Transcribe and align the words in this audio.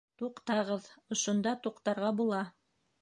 —Туҡтағыҙ, 0.19 0.87
ошонда 1.17 1.53
туҡтарға 1.67 2.11
була. 2.23 2.41